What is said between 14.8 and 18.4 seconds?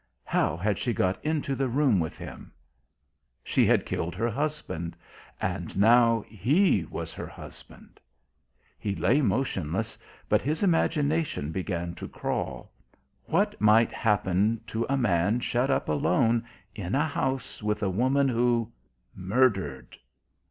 a man shut up alone in a house with a woman